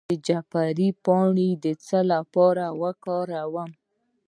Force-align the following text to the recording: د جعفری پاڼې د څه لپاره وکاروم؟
د 0.09 0.13
جعفری 0.27 0.89
پاڼې 1.05 1.49
د 1.63 1.65
څه 1.85 1.99
لپاره 2.11 2.65
وکاروم؟ 2.81 3.71